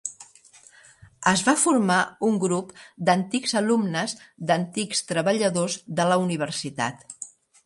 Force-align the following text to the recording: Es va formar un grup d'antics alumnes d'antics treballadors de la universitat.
Es 1.31 1.43
va 1.49 1.53
formar 1.63 1.97
un 2.29 2.39
grup 2.45 2.71
d'antics 3.11 3.53
alumnes 3.61 4.17
d'antics 4.53 5.07
treballadors 5.13 5.77
de 6.01 6.11
la 6.15 6.19
universitat. 6.27 7.11